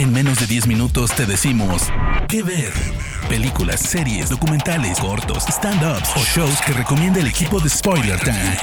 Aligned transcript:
En 0.00 0.14
menos 0.14 0.40
de 0.40 0.46
10 0.46 0.66
minutos 0.66 1.14
te 1.14 1.26
decimos 1.26 1.82
qué 2.26 2.42
ver. 2.42 2.72
Películas, 3.28 3.80
series, 3.80 4.30
documentales, 4.30 4.98
cortos, 4.98 5.44
stand-ups 5.46 6.08
o 6.16 6.20
shows 6.20 6.58
que 6.62 6.72
recomienda 6.72 7.20
el 7.20 7.26
equipo 7.26 7.60
de 7.60 7.68
Spoiler 7.68 8.18
Time. 8.18 8.56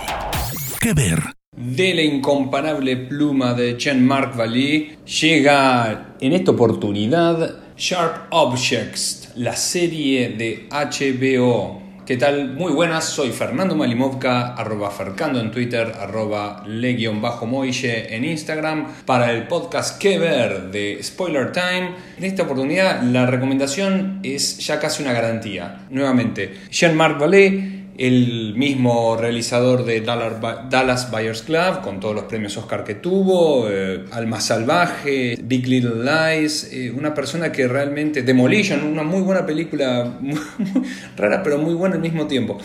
¿Qué 0.81 0.96
ver? 0.96 1.21
De 1.55 1.94
la 1.94 2.02
incomparable 2.02 2.97
pluma 2.97 3.54
de 3.54 3.78
Jean-Marc 3.78 4.36
Vallée 4.36 4.97
llega 5.05 6.15
en 6.20 6.34
esta 6.34 6.50
oportunidad 6.50 7.60
Sharp 7.78 8.34
Objects, 8.34 9.30
la 9.36 9.56
serie 9.56 10.30
de 10.30 10.68
HBO 10.72 11.87
¿Qué 12.08 12.16
tal? 12.16 12.54
Muy 12.54 12.71
buenas, 12.71 13.04
soy 13.04 13.32
Fernando 13.32 13.76
Malimovka, 13.76 14.54
arroba 14.54 14.90
Fercando 14.92 15.42
en 15.42 15.52
Twitter, 15.52 15.92
arroba 16.00 16.64
le-moille 16.66 18.16
en 18.16 18.23
Instagram, 18.23 18.88
para 19.05 19.34
el 19.34 19.46
podcast 19.50 20.02
Que 20.02 20.18
Ver 20.18 20.72
de 20.72 21.04
Spoiler 21.04 21.52
Time. 21.52 21.91
En 22.18 22.23
esta 22.23 22.44
oportunidad 22.44 23.02
la 23.04 23.26
recomendación 23.26 24.22
es 24.23 24.58
ya 24.66 24.80
casi 24.80 25.04
una 25.04 25.12
garantía. 25.12 25.80
Nuevamente, 25.90 26.54
Jean-Marc 26.72 27.20
Vallée 27.20 27.87
el 27.98 28.54
mismo 28.56 29.18
realizador 29.18 29.84
de 29.84 30.02
Dallas 30.02 31.10
Buyers 31.10 31.42
Club, 31.42 31.82
con 31.82 32.00
todos 32.00 32.14
los 32.14 32.26
premios 32.26 32.56
Oscar 32.56 32.84
que 32.84 32.96
tuvo, 32.96 33.68
eh, 33.70 34.06
Alma 34.12 34.40
Salvaje, 34.40 35.36
Big 35.42 35.68
Little 35.68 36.04
Lies, 36.04 36.72
eh, 36.72 36.92
una 36.92 37.16
persona 37.16 37.52
que 37.52 37.68
realmente, 37.68 38.22
Demolition, 38.22 38.84
una 38.84 39.02
muy 39.02 39.22
buena 39.22 39.48
película, 39.48 40.20
rara 41.18 41.42
pero 41.42 41.58
muy 41.58 41.73
buena 41.73 41.96
al 41.96 42.02
mismo 42.02 42.28
tiempo. 42.28 42.60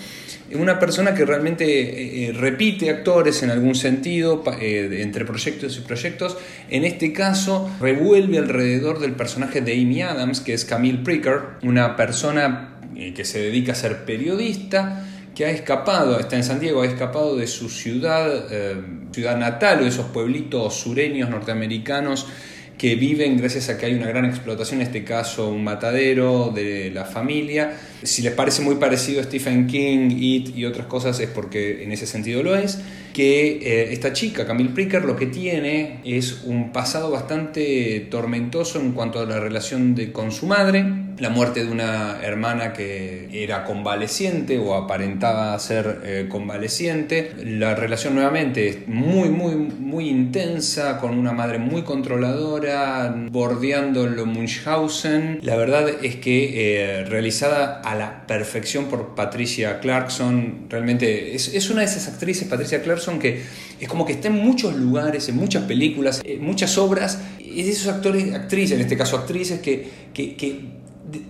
Una 0.54 0.78
persona 0.78 1.14
que 1.14 1.24
realmente 1.24 2.28
eh, 2.28 2.32
repite 2.34 2.90
actores 2.90 3.42
en 3.42 3.48
algún 3.48 3.74
sentido 3.74 4.44
entre 4.60 5.24
proyectos 5.24 5.78
y 5.78 5.80
proyectos. 5.80 6.36
En 6.68 6.84
este 6.84 7.14
caso, 7.14 7.70
revuelve 7.80 8.36
alrededor 8.36 8.98
del 8.98 9.12
personaje 9.12 9.62
de 9.62 9.72
Amy 9.72 10.02
Adams, 10.02 10.42
que 10.42 10.52
es 10.52 10.66
Camille 10.66 10.98
Pricker, 10.98 11.40
una 11.62 11.96
persona 11.96 12.68
que 12.94 13.24
se 13.24 13.40
dedica 13.40 13.72
a 13.72 13.74
ser 13.74 14.04
periodista 14.04 15.06
que 15.34 15.46
ha 15.46 15.50
escapado, 15.50 16.18
está 16.18 16.36
en 16.36 16.44
San 16.44 16.60
Diego, 16.60 16.82
ha 16.82 16.86
escapado 16.86 17.36
de 17.36 17.46
su 17.46 17.68
ciudad, 17.68 18.46
eh, 18.50 18.76
ciudad 19.12 19.36
natal 19.36 19.80
o 19.80 19.82
de 19.82 19.88
esos 19.88 20.06
pueblitos 20.06 20.74
sureños 20.74 21.30
norteamericanos 21.30 22.26
que 22.76 22.96
viven 22.96 23.36
gracias 23.36 23.68
a 23.68 23.78
que 23.78 23.86
hay 23.86 23.94
una 23.94 24.08
gran 24.08 24.24
explotación, 24.24 24.80
en 24.80 24.86
este 24.86 25.04
caso 25.04 25.48
un 25.48 25.62
matadero 25.62 26.50
de 26.52 26.90
la 26.90 27.04
familia. 27.04 27.78
Si 28.02 28.22
les 28.22 28.32
parece 28.32 28.62
muy 28.62 28.74
parecido 28.74 29.20
a 29.20 29.24
Stephen 29.24 29.68
King, 29.68 30.10
It 30.10 30.56
y 30.56 30.64
otras 30.64 30.86
cosas 30.86 31.20
es 31.20 31.28
porque 31.28 31.84
en 31.84 31.92
ese 31.92 32.06
sentido 32.06 32.42
lo 32.42 32.56
es, 32.56 32.80
que 33.12 33.58
eh, 33.62 33.92
esta 33.92 34.12
chica, 34.12 34.46
Camille 34.46 34.70
Pricker, 34.70 35.04
lo 35.04 35.16
que 35.16 35.26
tiene 35.26 36.00
es 36.04 36.42
un 36.44 36.72
pasado 36.72 37.10
bastante 37.10 38.08
tormentoso 38.10 38.80
en 38.80 38.92
cuanto 38.92 39.20
a 39.20 39.26
la 39.26 39.40
relación 39.40 39.94
de, 39.94 40.12
con 40.12 40.32
su 40.32 40.46
madre, 40.46 40.84
la 41.18 41.30
muerte 41.30 41.64
de 41.64 41.70
una 41.70 42.18
hermana 42.22 42.72
que 42.72 43.28
era 43.32 43.64
convaleciente 43.64 44.58
o 44.58 44.74
aparentaba 44.74 45.58
ser 45.58 46.00
eh, 46.04 46.26
convaleciente, 46.28 47.32
la 47.44 47.74
relación 47.74 48.14
nuevamente 48.14 48.68
es 48.68 48.88
muy, 48.88 49.28
muy, 49.28 49.54
muy 49.54 50.08
intensa, 50.08 50.98
con 50.98 51.16
una 51.16 51.32
madre 51.32 51.58
muy 51.58 51.82
controladora, 51.82 53.14
bordeando 53.30 54.06
lo 54.06 54.26
Munchausen. 54.26 55.38
La 55.42 55.56
verdad 55.56 55.88
es 56.02 56.16
que 56.16 57.00
eh, 57.00 57.04
realizada 57.04 57.80
a 57.80 57.94
la 57.94 58.26
perfección 58.26 58.86
por 58.86 59.14
Patricia 59.14 59.80
Clarkson, 59.80 60.66
realmente 60.68 61.34
es, 61.34 61.54
es, 61.54 61.70
una 61.70 61.80
de 61.80 61.86
esas 61.86 62.08
actrices, 62.08 62.48
Patricia 62.48 62.82
Clarkson, 62.82 63.01
que 63.18 63.42
es 63.80 63.88
como 63.88 64.06
que 64.06 64.12
está 64.12 64.28
en 64.28 64.34
muchos 64.34 64.76
lugares, 64.76 65.28
en 65.28 65.36
muchas 65.36 65.64
películas, 65.64 66.22
en 66.24 66.44
muchas 66.44 66.78
obras, 66.78 67.18
es 67.40 67.66
de 67.66 67.72
esos 67.72 67.88
actores, 67.88 68.32
actrices, 68.32 68.76
en 68.76 68.80
este 68.80 68.96
caso 68.96 69.16
actrices, 69.16 69.60
que, 69.60 69.88
que, 70.14 70.36
que 70.36 70.82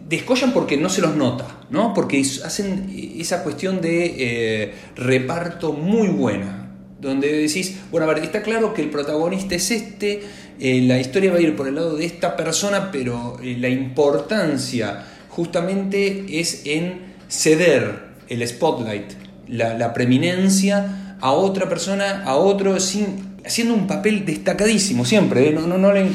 descollan 0.09 0.53
porque 0.53 0.77
no 0.77 0.89
se 0.89 1.01
los 1.01 1.17
nota, 1.17 1.61
¿no? 1.71 1.95
Porque 1.95 2.21
hacen 2.21 2.93
esa 3.19 3.43
cuestión 3.43 3.81
de 3.81 4.15
eh, 4.19 4.75
reparto 4.97 5.73
muy 5.73 6.09
buena, 6.09 6.71
donde 7.01 7.33
decís, 7.33 7.79
bueno, 7.91 8.09
a 8.09 8.15
ver, 8.15 8.23
está 8.23 8.43
claro 8.43 8.75
que 8.75 8.83
el 8.83 8.91
protagonista 8.91 9.55
es 9.55 9.71
este, 9.71 10.23
eh, 10.61 10.83
la 10.83 11.01
historia 11.01 11.33
va 11.33 11.39
a 11.39 11.41
ir 11.41 11.57
por 11.57 11.67
el 11.67 11.75
lado 11.75 11.97
de 11.97 12.05
esta 12.05 12.37
persona, 12.37 12.91
pero 12.93 13.39
eh, 13.43 13.57
la 13.59 13.69
importancia 13.69 15.05
justamente 15.29 16.27
es 16.39 16.63
en 16.67 17.15
ceder 17.29 18.13
el 18.29 18.47
spotlight, 18.47 19.13
la 19.49 19.93
preeminencia 19.93 21.12
a 21.23 21.33
otra 21.33 21.69
persona, 21.69 22.25
a 22.25 22.35
otro, 22.35 22.79
sin 22.79 23.33
haciendo 23.45 23.75
un 23.75 23.87
papel 23.87 24.25
destacadísimo 24.25 25.05
siempre. 25.05 25.49
¿eh? 25.49 25.59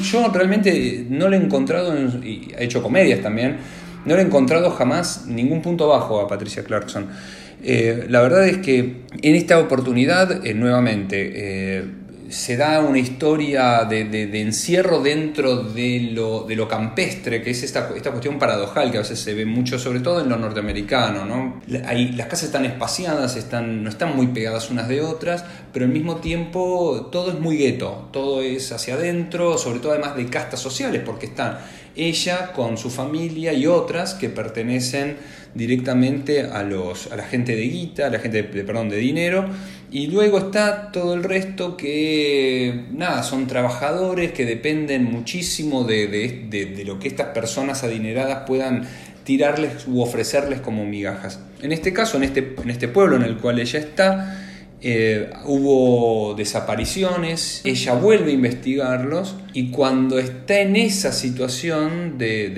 Yo 0.02 0.28
realmente 0.32 1.06
no 1.08 1.28
le 1.28 1.36
he 1.36 1.40
encontrado, 1.40 1.94
y 2.22 2.52
ha 2.56 2.62
hecho 2.62 2.82
comedias 2.82 3.20
también, 3.20 3.56
no 4.04 4.14
le 4.14 4.22
he 4.22 4.24
encontrado 4.24 4.70
jamás 4.70 5.26
ningún 5.26 5.62
punto 5.62 5.88
bajo 5.88 6.20
a 6.20 6.28
Patricia 6.28 6.62
Clarkson. 6.62 7.06
Eh, 7.62 8.06
la 8.08 8.20
verdad 8.20 8.46
es 8.46 8.58
que 8.58 9.02
en 9.22 9.34
esta 9.34 9.58
oportunidad, 9.58 10.46
eh, 10.46 10.54
nuevamente, 10.54 11.84
se 12.28 12.56
da 12.56 12.80
una 12.80 12.98
historia 12.98 13.84
de, 13.84 14.40
encierro 14.40 15.00
dentro 15.00 15.62
de 15.62 16.10
lo, 16.12 16.42
de 16.42 16.56
lo, 16.56 16.68
campestre, 16.68 17.42
que 17.42 17.50
es 17.50 17.62
esta, 17.62 17.90
esta 17.96 18.10
cuestión 18.10 18.38
paradojal 18.38 18.90
que 18.90 18.98
a 18.98 19.00
veces 19.00 19.18
se 19.18 19.34
ve 19.34 19.46
mucho, 19.46 19.78
sobre 19.78 20.00
todo 20.00 20.20
en 20.20 20.28
lo 20.28 20.36
norteamericano. 20.36 21.24
¿no? 21.24 21.60
las 21.66 22.26
casas 22.26 22.44
están 22.44 22.66
espaciadas, 22.66 23.36
están, 23.36 23.82
no 23.82 23.88
están 23.88 24.14
muy 24.14 24.28
pegadas 24.28 24.70
unas 24.70 24.88
de 24.88 25.00
otras, 25.00 25.44
pero 25.72 25.86
al 25.86 25.90
mismo 25.90 26.16
tiempo 26.16 27.08
todo 27.10 27.30
es 27.30 27.40
muy 27.40 27.56
gueto, 27.56 28.08
todo 28.12 28.42
es 28.42 28.72
hacia 28.72 28.94
adentro, 28.94 29.56
sobre 29.56 29.80
todo 29.80 29.92
además 29.92 30.16
de 30.16 30.26
castas 30.26 30.60
sociales, 30.60 31.02
porque 31.04 31.26
están 31.26 31.58
ella 31.96 32.52
con 32.52 32.78
su 32.78 32.90
familia 32.90 33.52
y 33.52 33.66
otras 33.66 34.14
que 34.14 34.28
pertenecen 34.28 35.16
directamente 35.54 36.42
a, 36.42 36.62
los, 36.62 37.10
a 37.10 37.16
la 37.16 37.24
gente 37.24 37.56
de 37.56 37.62
guita, 37.62 38.06
a 38.06 38.10
la 38.10 38.18
gente 38.18 38.42
de, 38.42 38.62
perdón, 38.64 38.88
de 38.88 38.96
dinero, 38.96 39.46
y 39.90 40.08
luego 40.08 40.38
está 40.38 40.92
todo 40.92 41.14
el 41.14 41.24
resto 41.24 41.76
que, 41.76 42.84
nada, 42.92 43.22
son 43.22 43.46
trabajadores 43.46 44.32
que 44.32 44.44
dependen 44.44 45.04
muchísimo 45.04 45.84
de, 45.84 46.06
de, 46.48 46.84
lo 46.84 46.98
que 46.98 47.08
estas 47.08 47.28
personas 47.28 47.82
adineradas 47.84 48.44
puedan 48.46 48.86
tirarles 49.24 49.86
u 49.86 50.00
ofrecerles 50.00 50.60
como 50.60 50.84
migajas. 50.84 51.40
En 51.62 51.72
este 51.72 51.92
caso, 51.92 52.18
en 52.18 52.24
este, 52.24 52.54
en 52.62 52.70
este 52.70 52.88
pueblo 52.88 53.16
en 53.16 53.22
el 53.22 53.38
cual 53.38 53.58
ella 53.58 53.78
está, 53.78 54.47
eh, 54.80 55.30
hubo 55.44 56.34
desapariciones, 56.34 57.62
ella 57.64 57.94
vuelve 57.94 58.30
a 58.30 58.34
investigarlos 58.34 59.34
y 59.52 59.70
cuando 59.70 60.18
está 60.18 60.60
en 60.60 60.76
esa 60.76 61.12
situación 61.12 62.16
de, 62.18 62.50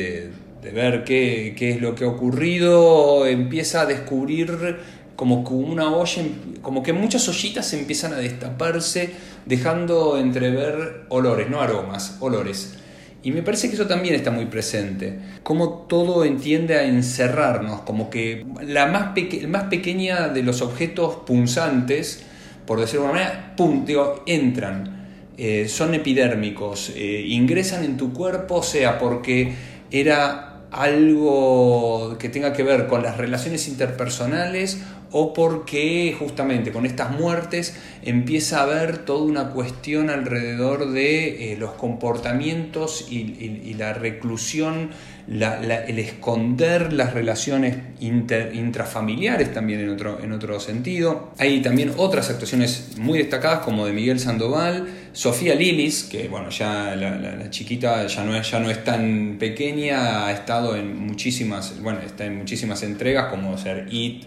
de 0.62 0.70
ver 0.70 1.04
qué, 1.04 1.54
qué, 1.56 1.70
es 1.70 1.80
lo 1.80 1.94
que 1.94 2.04
ha 2.04 2.08
ocurrido, 2.08 3.26
empieza 3.26 3.82
a 3.82 3.86
descubrir 3.86 4.78
como 5.16 5.44
que 5.44 5.52
una 5.52 5.94
olla, 5.94 6.22
como 6.62 6.82
que 6.82 6.92
muchas 6.92 7.28
ollitas 7.28 7.72
empiezan 7.72 8.12
a 8.12 8.16
destaparse, 8.16 9.10
dejando 9.46 10.18
entrever 10.18 11.04
olores, 11.08 11.48
no 11.50 11.60
aromas, 11.60 12.16
olores. 12.20 12.79
Y 13.22 13.32
me 13.32 13.42
parece 13.42 13.68
que 13.68 13.74
eso 13.74 13.86
también 13.86 14.14
está 14.14 14.30
muy 14.30 14.46
presente. 14.46 15.18
Como 15.42 15.86
todo 15.88 16.24
entiende 16.24 16.76
a 16.76 16.84
encerrarnos, 16.84 17.82
como 17.82 18.08
que 18.08 18.46
la 18.62 18.86
más, 18.86 19.10
más 19.46 19.64
pequeña 19.64 20.28
de 20.28 20.42
los 20.42 20.62
objetos 20.62 21.16
punzantes, 21.26 22.22
por 22.66 22.80
decirlo 22.80 23.06
de 23.06 23.10
una 23.10 23.20
manera, 23.20 23.54
pum, 23.56 23.84
entran. 24.26 25.00
Eh, 25.36 25.68
son 25.68 25.94
epidérmicos, 25.94 26.92
eh, 26.94 27.24
ingresan 27.26 27.84
en 27.84 27.96
tu 27.96 28.12
cuerpo, 28.12 28.62
sea 28.62 28.98
porque 28.98 29.54
era 29.90 30.49
algo 30.70 32.16
que 32.18 32.28
tenga 32.28 32.52
que 32.52 32.62
ver 32.62 32.86
con 32.86 33.02
las 33.02 33.16
relaciones 33.16 33.68
interpersonales 33.68 34.82
o 35.12 35.32
porque 35.32 36.14
justamente 36.18 36.70
con 36.72 36.86
estas 36.86 37.10
muertes 37.10 37.76
empieza 38.02 38.60
a 38.60 38.62
haber 38.62 38.98
toda 38.98 39.24
una 39.24 39.50
cuestión 39.50 40.10
alrededor 40.10 40.90
de 40.90 41.52
eh, 41.52 41.56
los 41.56 41.72
comportamientos 41.72 43.06
y, 43.10 43.74
la 43.74 43.92
reclusión, 43.94 44.90
el 45.30 45.98
esconder 45.98 46.92
las 46.92 47.14
relaciones 47.14 47.76
intrafamiliares 48.00 49.52
también 49.52 49.80
en 49.80 49.90
otro, 49.90 50.18
en 50.22 50.32
otro 50.32 50.58
sentido. 50.58 51.32
Hay 51.38 51.62
también 51.62 51.92
otras 51.96 52.30
actuaciones 52.30 52.96
muy 52.98 53.18
destacadas 53.18 53.60
como 53.60 53.86
de 53.86 53.92
Miguel 53.92 54.18
Sandoval, 54.18 54.88
Sofía 55.12 55.54
Lilis, 55.54 56.04
que 56.04 56.28
bueno, 56.28 56.50
ya 56.50 56.96
la, 56.96 57.48
chiquita 57.50 58.06
ya 58.06 58.24
no, 58.24 58.36
es, 58.36 58.50
ya 58.50 58.58
no 58.58 58.70
es 58.70 58.82
tan 58.82 59.36
pequeña, 59.38 60.26
ha 60.26 60.32
estado 60.32 60.74
en 60.74 60.98
muchísimas, 61.06 61.80
bueno, 61.80 62.00
está 62.00 62.24
en 62.26 62.36
muchísimas 62.36 62.82
entregas 62.82 63.30
como 63.30 63.56
ser 63.56 63.86
It, 63.90 64.26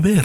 ver? 0.00 0.24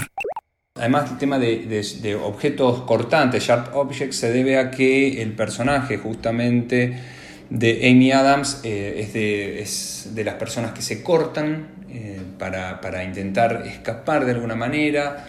Además, 0.75 1.11
el 1.11 1.17
tema 1.17 1.39
de, 1.39 2.19
objetos 2.23 2.81
cortantes, 2.83 3.43
sharp 3.43 3.75
objects, 3.75 4.17
se 4.17 4.31
debe 4.31 4.57
a 4.57 4.69
que 4.69 5.21
el 5.21 5.31
personaje 5.31 5.97
justamente 5.97 6.97
de 7.49 7.89
Amy 7.89 8.11
Adams 8.11 8.61
eh, 8.63 9.59
es, 9.61 10.09
de, 10.13 10.23
las 10.23 10.35
personas 10.35 10.73
que 10.73 10.81
se 10.81 11.01
cortan 11.01 11.67
eh, 11.89 12.19
para, 12.38 13.03
intentar 13.03 13.63
escapar 13.65 14.25
de 14.25 14.31
alguna 14.33 14.55
manera 14.55 15.25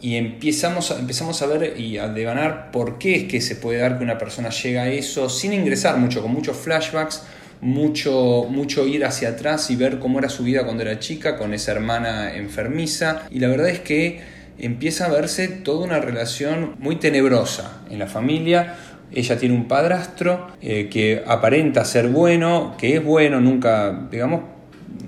y 0.00 0.16
empezamos, 0.16 0.90
empezamos 0.90 1.40
a 1.42 1.46
ver 1.46 1.78
y 1.78 1.98
a 1.98 2.08
devanar 2.08 2.70
por 2.72 2.98
qué 2.98 3.14
es 3.16 3.24
que 3.24 3.40
se 3.40 3.56
puede 3.56 3.78
dar 3.78 3.98
que 3.98 4.04
una 4.04 4.18
persona 4.18 4.50
llega 4.50 4.82
a 4.82 4.88
eso 4.88 5.28
sin 5.28 5.52
ingresar 5.52 5.96
mucho, 5.96 6.22
con 6.22 6.32
muchos 6.32 6.56
flashbacks 6.56 7.22
mucho, 7.62 8.46
mucho 8.50 8.86
ir 8.88 9.04
hacia 9.04 9.30
atrás 9.30 9.70
y 9.70 9.76
ver 9.76 10.00
cómo 10.00 10.18
era 10.18 10.28
su 10.28 10.42
vida 10.42 10.64
cuando 10.64 10.82
era 10.82 10.98
chica 10.98 11.38
con 11.38 11.54
esa 11.54 11.70
hermana 11.70 12.34
enfermiza. 12.34 13.22
Y 13.30 13.38
la 13.38 13.48
verdad 13.48 13.68
es 13.68 13.78
que 13.78 14.20
empieza 14.58 15.06
a 15.06 15.10
verse 15.10 15.48
toda 15.48 15.84
una 15.84 16.00
relación 16.00 16.74
muy 16.80 16.96
tenebrosa 16.96 17.80
en 17.88 18.00
la 18.00 18.08
familia. 18.08 18.74
Ella 19.14 19.38
tiene 19.38 19.54
un 19.54 19.68
padrastro 19.68 20.48
eh, 20.60 20.88
que 20.90 21.22
aparenta 21.26 21.84
ser 21.84 22.08
bueno, 22.08 22.74
que 22.78 22.96
es 22.96 23.04
bueno, 23.04 23.40
nunca, 23.40 24.08
digamos, 24.10 24.42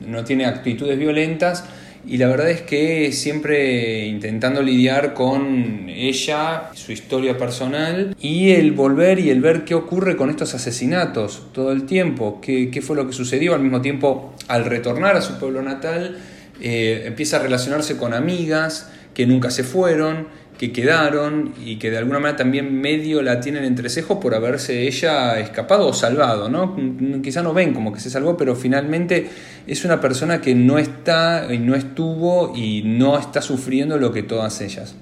no 0.06 0.24
tiene 0.24 0.46
actitudes 0.46 0.98
violentas, 0.98 1.64
y 2.06 2.18
la 2.18 2.28
verdad 2.28 2.50
es 2.50 2.60
que 2.60 3.12
siempre 3.12 4.04
intentando 4.06 4.62
lidiar 4.62 5.14
con 5.14 5.88
ella, 5.88 6.70
su 6.74 6.92
historia 6.92 7.38
personal 7.38 8.14
y 8.20 8.50
el 8.50 8.72
volver 8.72 9.18
y 9.18 9.30
el 9.30 9.40
ver 9.40 9.64
qué 9.64 9.74
ocurre 9.74 10.14
con 10.14 10.28
estos 10.28 10.54
asesinatos 10.54 11.46
todo 11.52 11.72
el 11.72 11.86
tiempo, 11.86 12.40
qué, 12.42 12.78
fue 12.82 12.96
lo 12.96 13.06
que 13.06 13.14
sucedió. 13.14 13.54
Al 13.54 13.62
mismo 13.62 13.80
tiempo 13.80 14.34
al 14.48 14.66
retornar 14.66 15.16
a 15.16 15.22
su 15.22 15.38
pueblo 15.38 15.62
natal, 15.62 16.18
eh, 16.60 17.04
empieza 17.06 17.38
a 17.38 17.40
relacionarse 17.40 17.96
con 17.96 18.12
amigas 18.12 18.90
que 19.14 19.26
nunca 19.26 19.50
se 19.50 19.64
fueron 19.64 20.28
que 20.58 20.72
quedaron 20.72 21.52
y 21.64 21.76
que 21.76 21.90
de 21.90 21.98
alguna 21.98 22.20
manera 22.20 22.36
también 22.36 22.80
medio 22.80 23.22
la 23.22 23.40
tienen 23.40 23.64
entre 23.64 23.88
cejos 23.88 24.18
por 24.18 24.34
haberse 24.34 24.86
ella 24.86 25.38
escapado 25.40 25.88
o 25.88 25.92
salvado, 25.92 26.48
¿no? 26.48 26.76
Quizá 27.22 27.42
no 27.42 27.52
ven 27.52 27.74
como 27.74 27.92
que 27.92 28.00
se 28.00 28.10
salvó, 28.10 28.36
pero 28.36 28.54
finalmente 28.54 29.28
es 29.66 29.84
una 29.84 30.00
persona 30.00 30.40
que 30.40 30.54
no 30.54 30.78
está 30.78 31.52
y 31.52 31.58
no 31.58 31.74
estuvo 31.74 32.56
y 32.56 32.82
no 32.84 33.18
está 33.18 33.42
sufriendo 33.42 33.98
lo 33.98 34.12
que 34.12 34.22
todas 34.22 34.60
ellas. 34.60 34.94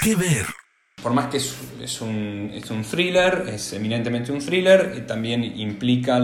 ¿Qué 0.00 0.14
ver? 0.14 0.46
Por 1.02 1.12
más 1.12 1.26
que 1.26 1.38
es, 1.38 2.00
un, 2.00 2.52
es 2.54 2.70
un, 2.70 2.82
thriller, 2.84 3.46
es 3.52 3.72
eminentemente 3.72 4.30
un 4.30 4.38
thriller, 4.38 4.92
eh, 4.94 5.00
también 5.00 5.42
implica 5.42 6.18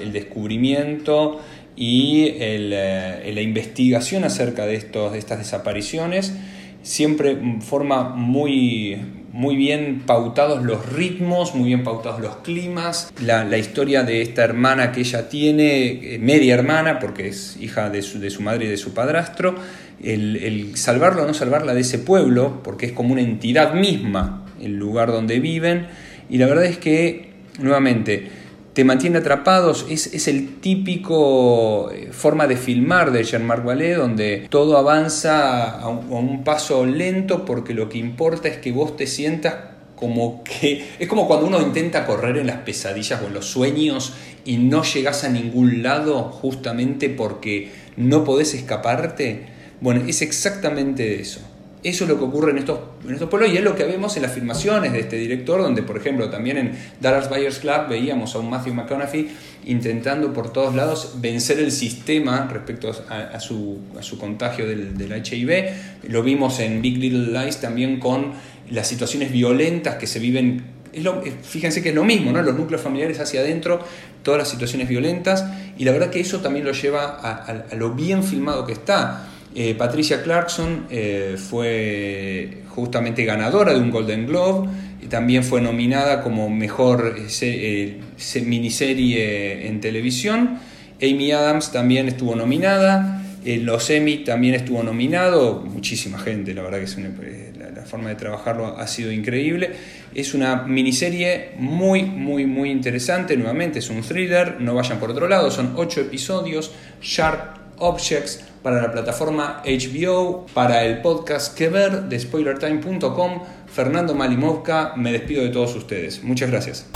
el 0.00 0.10
descubrimiento 0.10 1.38
y 1.76 2.28
eh, 2.38 3.30
la 3.34 3.40
investigación 3.42 4.24
acerca 4.24 4.64
de, 4.64 4.76
estos, 4.76 5.12
de 5.12 5.18
estas 5.18 5.38
desapariciones 5.38 6.32
siempre 6.82 7.36
forma 7.60 8.10
muy, 8.10 8.98
muy 9.32 9.56
bien 9.56 10.02
pautados 10.04 10.62
los 10.62 10.92
ritmos, 10.92 11.54
muy 11.54 11.68
bien 11.68 11.84
pautados 11.84 12.20
los 12.20 12.36
climas, 12.36 13.12
la, 13.20 13.56
historia 13.56 14.02
de 14.02 14.22
esta 14.22 14.44
hermana 14.44 14.92
que 14.92 15.00
ella 15.00 15.28
tiene, 15.28 16.14
eh, 16.14 16.18
media 16.18 16.54
hermana, 16.54 16.98
porque 16.98 17.28
es 17.28 17.56
hija 17.60 17.90
de 17.90 18.02
su, 18.02 18.20
de 18.20 18.30
su 18.30 18.42
madre 18.42 18.66
y 18.66 18.68
de 18.68 18.76
su 18.76 18.94
padrastro, 18.94 19.54
el, 20.02 20.36
el 20.36 20.76
salvarla 20.76 21.22
o 21.22 21.26
no 21.26 21.34
salvarla 21.34 21.74
de 21.74 21.80
ese 21.80 21.98
pueblo, 21.98 22.60
porque 22.62 22.86
es 22.86 22.92
como 22.92 23.12
una 23.12 23.22
entidad 23.22 23.74
misma 23.74 24.46
el 24.60 24.76
lugar 24.76 25.10
donde 25.10 25.40
viven, 25.40 25.86
y 26.28 26.38
la 26.38 26.46
verdad 26.46 26.64
es 26.64 26.78
que, 26.78 27.30
nuevamente, 27.58 28.41
te 28.72 28.84
mantiene 28.84 29.18
atrapados, 29.18 29.86
es, 29.90 30.06
es 30.14 30.28
el 30.28 30.60
típico 30.60 31.90
eh, 31.92 32.08
forma 32.10 32.46
de 32.46 32.56
filmar 32.56 33.12
de 33.12 33.22
Jean-Marc 33.22 33.64
Vallée, 33.64 33.94
donde 33.94 34.46
todo 34.48 34.78
avanza 34.78 35.78
a 35.78 35.88
un, 35.88 36.42
paso 36.42 36.86
lento 36.86 37.44
porque 37.44 37.74
lo 37.74 37.88
que 37.88 37.98
importa 37.98 38.48
es 38.48 38.56
que 38.58 38.72
vos 38.72 38.96
te 38.96 39.06
sientas 39.06 39.54
como 39.94 40.42
que 40.42 40.84
es 40.98 41.06
como 41.06 41.28
cuando 41.28 41.46
uno 41.46 41.60
intenta 41.60 42.06
correr 42.06 42.38
en 42.38 42.46
las 42.46 42.58
pesadillas 42.58 43.20
o 43.22 43.26
en 43.26 43.34
los 43.34 43.46
sueños 43.46 44.14
y 44.44 44.56
no 44.56 44.82
llegas 44.82 45.22
a 45.22 45.28
ningún 45.28 45.82
lado 45.82 46.24
justamente 46.24 47.10
porque 47.10 47.70
no 47.96 48.24
podés 48.24 48.54
escaparte. 48.54 49.46
Bueno, 49.80 50.02
es 50.08 50.22
exactamente 50.22 51.20
eso. 51.20 51.40
Eso 51.82 52.04
es 52.04 52.10
lo 52.10 52.16
que 52.16 52.24
ocurre 52.24 52.52
en 52.52 52.58
estos, 52.58 52.78
en 53.04 53.14
estos 53.14 53.28
pueblos 53.28 53.50
y 53.50 53.56
es 53.56 53.64
lo 53.64 53.74
que 53.74 53.82
vemos 53.82 54.16
en 54.16 54.22
las 54.22 54.32
filmaciones 54.32 54.92
de 54.92 55.00
este 55.00 55.16
director, 55.16 55.60
donde 55.60 55.82
por 55.82 55.96
ejemplo 55.96 56.30
también 56.30 56.56
en 56.56 56.78
Dallas 57.00 57.28
Buyers 57.28 57.58
Club 57.58 57.88
veíamos 57.88 58.36
a 58.36 58.38
un 58.38 58.50
Matthew 58.50 58.74
McConaughey 58.74 59.28
intentando 59.66 60.32
por 60.32 60.52
todos 60.52 60.76
lados 60.76 61.16
vencer 61.16 61.58
el 61.58 61.72
sistema 61.72 62.48
respecto 62.52 62.92
a, 63.08 63.40
su, 63.40 63.80
a 63.98 64.02
su, 64.02 64.16
contagio 64.16 64.66
del, 64.66 64.96
del, 64.96 65.12
HIV. 65.12 66.08
Lo 66.08 66.22
vimos 66.22 66.60
en 66.60 66.82
Big 66.82 66.98
Little 66.98 67.40
Lies 67.40 67.60
también 67.60 67.98
con 67.98 68.32
las 68.70 68.86
situaciones 68.86 69.32
violentas 69.32 69.96
que 69.96 70.06
se 70.06 70.20
viven. 70.20 70.62
Es 70.92 71.02
lo, 71.02 71.20
fíjense 71.42 71.82
que 71.82 71.88
es 71.88 71.94
lo 71.96 72.04
mismo, 72.04 72.30
¿no? 72.30 72.42
los 72.42 72.54
núcleos 72.54 72.82
familiares 72.82 73.18
hacia 73.18 73.40
adentro, 73.40 73.80
todas 74.22 74.38
las 74.38 74.48
situaciones 74.48 74.88
violentas, 74.88 75.46
y 75.78 75.84
la 75.84 75.90
verdad 75.90 76.10
que 76.10 76.20
eso 76.20 76.40
también 76.40 76.64
lo 76.64 76.72
lleva 76.72 77.18
a, 77.20 77.64
a 77.70 77.74
lo 77.74 77.92
bien 77.92 78.22
filmado 78.22 78.66
que 78.66 78.72
está. 78.72 79.31
Eh, 79.54 79.74
Patricia 79.74 80.22
Clarkson 80.22 80.86
eh, 80.90 81.36
fue 81.36 82.62
justamente 82.68 83.24
ganadora 83.24 83.74
de 83.74 83.80
un 83.80 83.90
Golden 83.90 84.26
Globe 84.26 84.68
y 85.02 85.06
también 85.06 85.44
fue 85.44 85.60
nominada 85.60 86.22
como 86.22 86.48
mejor 86.48 87.16
eh, 87.18 88.00
miniserie 88.46 89.66
en 89.66 89.80
televisión. 89.80 90.58
Amy 91.02 91.32
Adams 91.32 91.70
también 91.70 92.08
estuvo 92.08 92.34
nominada. 92.34 93.22
los 93.44 93.90
Emmy 93.90 94.18
también 94.18 94.54
estuvo 94.54 94.82
nominado. 94.82 95.60
Muchísima 95.60 96.18
gente, 96.18 96.54
la 96.54 96.62
verdad 96.62 96.78
que 96.78 97.58
la, 97.58 97.70
la, 97.70 97.82
forma 97.82 98.08
de 98.08 98.14
trabajarlo 98.14 98.78
ha 98.78 98.86
sido 98.86 99.12
increíble. 99.12 99.72
Es 100.14 100.32
una 100.32 100.62
miniserie 100.62 101.50
muy, 101.58 102.04
muy, 102.04 102.46
muy 102.46 102.70
interesante. 102.70 103.36
Nuevamente 103.36 103.80
es 103.80 103.90
un 103.90 104.00
thriller. 104.02 104.60
No 104.60 104.74
vayan 104.74 104.98
por 104.98 105.10
otro 105.10 105.28
lado. 105.28 105.50
Son 105.50 105.74
ocho 105.76 106.00
episodios. 106.00 106.70
Sharp 107.02 107.58
Objects 107.78 108.51
para 108.62 108.80
la 108.80 108.92
plataforma 108.92 109.62
HBO, 109.64 110.46
para 110.54 110.84
el 110.84 111.00
podcast 111.02 111.56
que 111.56 111.68
ver 111.68 112.04
de 112.04 112.18
spoilertime.com. 112.18 113.42
Fernando 113.66 114.14
Malimovka, 114.14 114.94
me 114.96 115.12
despido 115.12 115.42
de 115.42 115.48
todos 115.48 115.74
ustedes. 115.74 116.22
Muchas 116.22 116.50
gracias. 116.50 116.86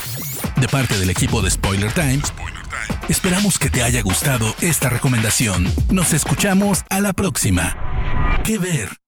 De 0.61 0.69
parte 0.69 0.99
del 0.99 1.11
equipo 1.11 1.43
de 1.43 1.51
Spoiler 1.51 1.93
Time, 1.93 2.21
esperamos 3.09 3.59
que 3.59 3.71
te 3.71 3.83
haya 3.83 4.03
gustado 4.03 4.55
esta 4.61 4.89
recomendación. 4.89 5.67
Nos 5.91 6.13
escuchamos 6.13 6.85
a 6.91 7.01
la 7.01 7.13
próxima. 7.13 7.77
Que 8.45 8.59
ver. 8.59 9.06